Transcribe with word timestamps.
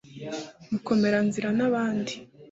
rukomera-nzira 0.71 1.49
n'abandi 1.57 2.13